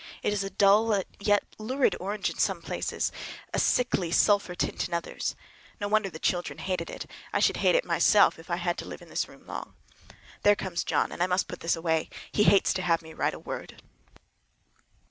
It 0.23 0.33
is 0.33 0.43
a 0.43 0.49
dull 0.49 0.99
yet 1.19 1.43
lurid 1.59 1.95
orange 1.99 2.31
in 2.31 2.39
some 2.39 2.59
places, 2.63 3.11
a 3.53 3.59
sickly 3.59 4.09
sulphur 4.11 4.55
tint 4.55 4.87
in 4.87 4.95
others. 4.95 5.35
No 5.79 5.87
wonder 5.87 6.09
the 6.09 6.17
children 6.17 6.57
hated 6.57 6.89
it! 6.89 7.05
I 7.31 7.39
should 7.39 7.57
hate 7.57 7.75
it 7.75 7.85
myself 7.85 8.39
if 8.39 8.49
I 8.49 8.55
had 8.55 8.79
to 8.79 8.85
live 8.85 9.03
in 9.03 9.09
this 9.09 9.27
room 9.29 9.45
long. 9.45 9.75
There 10.41 10.55
comes 10.55 10.83
John, 10.83 11.11
and 11.11 11.21
I 11.21 11.27
must 11.27 11.47
put 11.47 11.59
this 11.59 11.75
away,—he 11.75 12.43
hates 12.43 12.73
to 12.73 12.81
have 12.81 13.03
me 13.03 13.13
write 13.13 13.35
a 13.35 13.39
word. 13.39 13.79